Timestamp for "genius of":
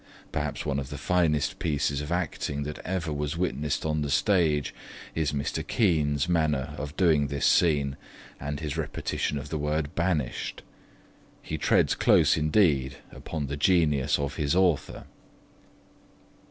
13.57-14.37